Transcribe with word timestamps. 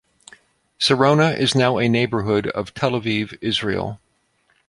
Sarona 0.79 1.37
is 1.37 1.53
now 1.53 1.77
a 1.77 1.87
neighborhood 1.87 2.47
of 2.47 2.73
Tel 2.73 2.93
Aviv, 2.99 3.37
Israel. 3.39 3.99